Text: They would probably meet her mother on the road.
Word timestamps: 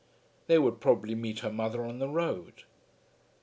They 0.47 0.57
would 0.57 0.79
probably 0.81 1.13
meet 1.13 1.41
her 1.41 1.51
mother 1.51 1.85
on 1.85 1.99
the 1.99 2.09
road. 2.09 2.63